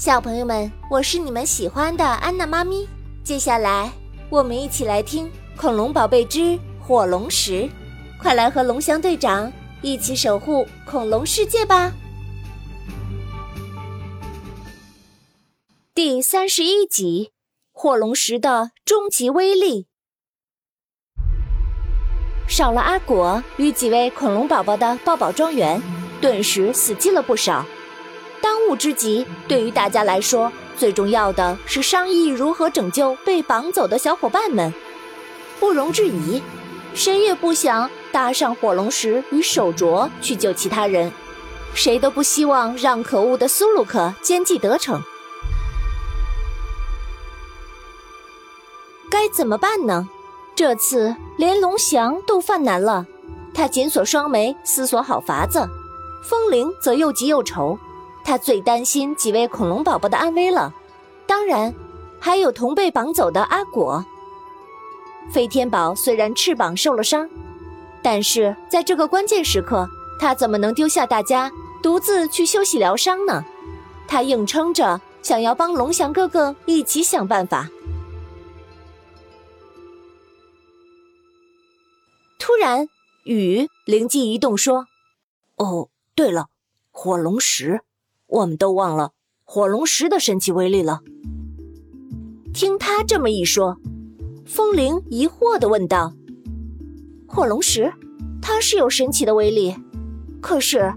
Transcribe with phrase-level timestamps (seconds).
[0.00, 2.88] 小朋友们，我是你们喜欢的安娜妈咪。
[3.22, 3.92] 接下来，
[4.30, 5.26] 我们一起来听
[5.58, 7.64] 《恐龙宝贝之火龙石》，
[8.18, 9.52] 快来和龙翔队长
[9.82, 11.92] 一起守护恐龙世界吧！
[15.94, 17.32] 第三十一集：
[17.70, 19.86] 火龙石的终极威力。
[22.48, 25.82] 少了阿果与几位恐龙宝宝的抱抱庄园，
[26.22, 27.66] 顿时死寂了不少。
[28.50, 34.74] 当务之急，对于大家来说，最重要的是商议如何拯救被绑走的小伙伴们。
[35.60, 36.42] 不容置疑，
[36.92, 41.12] 谁也不想搭上火龙石与手镯去救其他人，
[41.74, 45.00] 谁都不希望让可恶的苏鲁克奸计得逞。
[49.08, 50.08] 该怎么办呢？
[50.56, 53.06] 这次连龙翔都犯难了，
[53.54, 55.68] 他紧锁双眉，思索好法子。
[56.24, 57.78] 风铃则又急又愁，
[58.30, 60.72] 他最担心几位恐龙宝宝的安危了，
[61.26, 61.74] 当然，
[62.20, 64.06] 还有同被绑走的阿果。
[65.32, 67.28] 飞天宝虽然翅膀受了伤，
[68.00, 69.88] 但是在这个关键时刻，
[70.20, 71.50] 他怎么能丢下大家
[71.82, 73.44] 独自去休息疗伤呢？
[74.06, 77.68] 他硬撑着，想要帮龙翔哥哥一起想办法。
[82.38, 82.88] 突然，
[83.24, 84.86] 雨灵机一动说
[85.58, 86.46] ：“哦，对了，
[86.92, 87.80] 火龙石，
[88.30, 89.12] 我们都忘了
[89.44, 91.00] 火龙石的神奇威力了。”
[92.52, 93.76] 听他这么一说，
[94.44, 96.14] 风铃疑惑的问道
[97.28, 97.92] ：“火龙石，
[98.42, 99.76] 它是有神奇的威力，
[100.40, 100.92] 可是，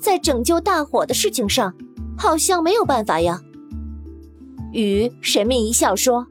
[0.00, 1.74] 在拯救大火的事情上，
[2.18, 3.40] 好像没有办法呀？”
[4.72, 6.26] 雨神秘一笑说：“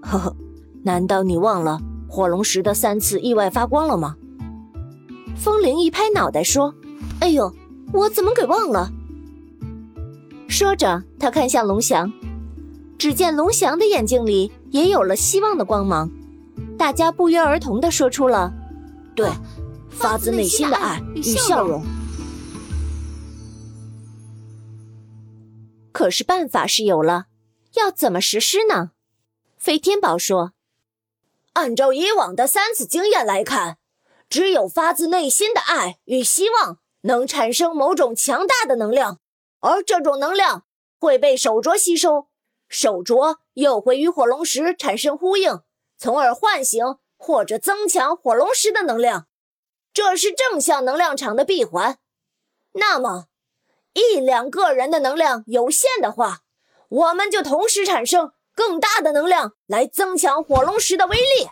[0.00, 0.36] 呵呵，
[0.84, 4.16] 难道你忘了？”火龙石的三次意外发光了吗？
[5.36, 6.74] 风铃一拍脑袋说
[7.20, 7.52] ：“哎呦，
[7.92, 8.90] 我怎么给忘了？”
[10.52, 12.12] 说着，他看向龙翔，
[12.98, 16.10] 只见龙翔的眼睛里也有了希望的光芒。
[16.78, 18.52] 大家不约而同的说出了
[19.16, 19.30] ：“对，
[19.88, 21.82] 发自内心的爱与笑容。”
[25.90, 27.28] 可是办法是有了，
[27.76, 28.90] 要怎么实施呢？
[29.56, 30.52] 飞天宝说。
[31.54, 33.78] 按照以往的三次经验来看，
[34.28, 39.20] 只有发自内心的爱与希望能产生某种强大的能量，
[39.62, 40.66] 而这种能量
[41.00, 42.28] 会被手镯吸收，
[42.68, 45.60] 手镯又会与火龙石产生呼应，
[45.96, 46.84] 从而唤醒
[47.16, 49.28] 或者增强火龙石的能量。
[49.94, 51.98] 这是正向能量场的闭环。
[52.72, 53.28] 那么，
[53.94, 56.40] 一两个人的能量有限的话，
[56.88, 58.32] 我们就同时产生。
[58.54, 61.48] 更大的能量来增强火龙石的威力。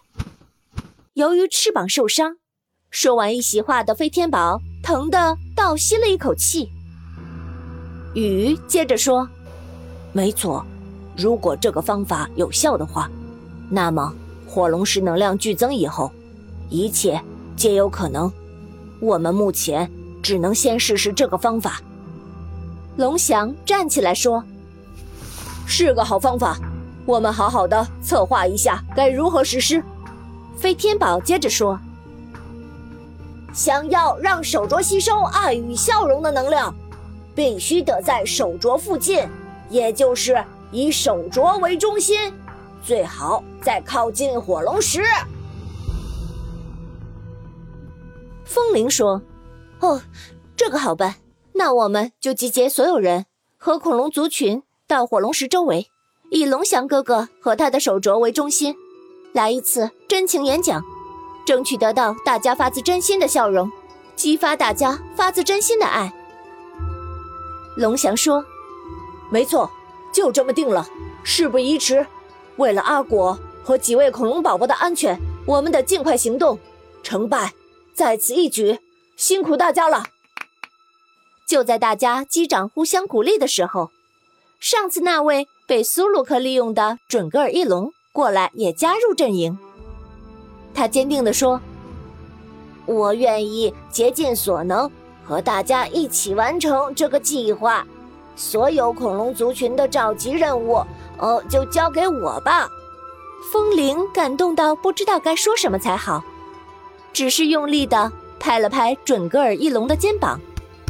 [1.15, 2.37] 由于翅膀受伤，
[2.91, 6.69] 说完一席话的飞天宝疼得倒吸了一口气。
[8.15, 9.29] 雨接着说
[10.13, 10.65] ：“没错，
[11.17, 13.11] 如果这个方法有效的话，
[13.69, 14.13] 那么
[14.49, 16.11] 火龙石能量剧增以后，
[16.69, 17.21] 一切
[17.57, 18.31] 皆有可能。
[19.01, 19.91] 我们目前
[20.23, 21.81] 只能先试试这个方法。”
[22.97, 24.43] 龙翔站起来说
[25.67, 26.59] ：“是个好方法。”
[27.07, 29.83] 我们好好的策划一下该如何实施。
[30.57, 31.81] 飞天宝接着说
[33.53, 36.73] ：“想要让手镯吸收爱与笑容的能量，
[37.41, 39.27] 必须得在手镯附近，
[39.71, 42.35] 也就是以手镯为中心，
[42.85, 45.03] 最好再靠近火龙石。”
[48.45, 49.23] 风铃说
[49.81, 50.03] ：“哦，
[50.55, 51.15] 这个好办。
[51.55, 53.25] 那我们就集结所有人
[53.57, 55.89] 和恐龙族群到火龙石周围。”
[56.31, 58.77] 以龙翔哥哥和他的手镯为中心，
[59.33, 60.83] 来一次真情演讲，
[61.47, 63.73] 争取得到大家发自真心的笑容，
[64.15, 66.13] 激发大家发自真心的爱。
[67.81, 68.45] 龙翔说
[69.33, 69.71] ：“没错，
[70.13, 70.87] 就这么定了。
[71.25, 72.07] 事不宜迟，
[72.57, 76.59] 为了阿果和几位恐龙宝宝的安全，我们得尽快行动。
[77.03, 77.55] 成败
[77.95, 78.79] 在此一举，
[79.17, 80.05] 辛苦大家了。”
[81.49, 83.91] 就在大家击掌互相鼓励的时候，
[84.61, 85.49] 上次那位。
[85.71, 89.57] 被苏鲁克利用的准格尔翼龙过来也加入阵营。
[90.75, 91.61] 他坚定地说
[92.87, 94.91] ：“我愿意竭尽所能
[95.25, 97.87] 和大家一起完成这个计划。
[98.37, 100.85] 所有恐龙族群的召集任务，
[101.19, 102.69] 哦，就交给我吧。”
[103.53, 106.23] 风铃感动到不知道该说什么才好，
[107.13, 110.41] 只是用力的拍了拍准格尔翼龙的肩膀。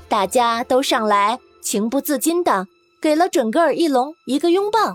[0.08, 2.66] 大家都上来，情不自禁的。
[3.00, 4.94] 给了准格尔翼龙一个拥抱，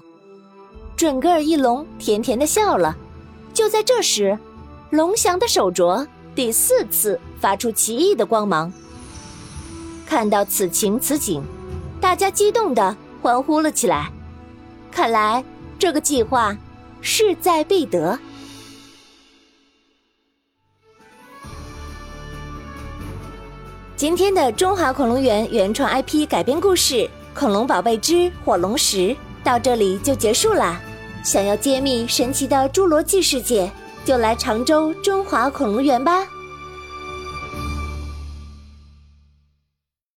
[0.95, 2.95] 准格尔翼龙甜甜的笑了。
[3.51, 4.37] 就在这时，
[4.91, 6.05] 龙翔的手镯
[6.35, 8.71] 第四次发出奇异的光芒。
[10.15, 11.43] 看到此情此景，
[11.99, 14.09] 大家激动的欢呼了起来。
[14.89, 15.43] 看来
[15.77, 16.55] 这个计划
[17.01, 18.17] 势在必得。
[23.97, 26.93] 今天的中华恐龙园原创 IP 改编故事
[27.37, 28.97] 《恐龙宝贝之火龙石》
[29.43, 30.79] 到这里就结束啦。
[31.25, 33.69] 想要揭秘神奇的侏罗纪世界，
[34.05, 36.25] 就来常州中华恐龙园吧。